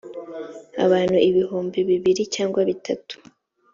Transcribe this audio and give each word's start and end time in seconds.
abantu 0.85 1.17
ibihumbi 1.29 1.79
bibiri 1.89 2.23
cyangwa 2.35 2.61
bitatu. 2.69 3.15